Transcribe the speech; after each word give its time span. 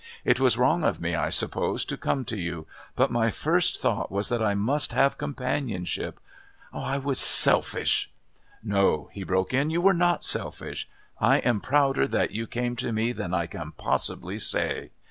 It 0.25 0.39
was 0.39 0.57
wrong 0.57 0.83
of 0.83 0.99
me, 0.99 1.13
I 1.13 1.29
suppose, 1.29 1.85
to 1.85 1.95
come 1.95 2.25
to 2.25 2.35
you, 2.39 2.65
but 2.95 3.11
my 3.11 3.29
first 3.29 3.79
thought 3.79 4.11
was 4.11 4.29
that 4.29 4.41
I 4.41 4.55
must 4.55 4.93
have 4.93 5.19
companionship. 5.19 6.19
I 6.73 6.97
was 6.97 7.19
selfish" 7.19 8.09
"No," 8.63 9.11
he 9.13 9.21
broke 9.23 9.53
in, 9.53 9.69
"you 9.69 9.79
were 9.79 9.93
not 9.93 10.23
selfish. 10.23 10.89
I 11.19 11.37
am 11.37 11.61
prouder 11.61 12.07
that 12.07 12.31
you 12.31 12.47
came 12.47 12.75
to 12.77 12.91
me 12.91 13.11
than 13.11 13.31
I 13.31 13.45
can 13.45 13.73
possibly 13.73 14.39
say. 14.39 14.89